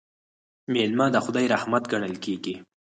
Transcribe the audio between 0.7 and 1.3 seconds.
میلمه د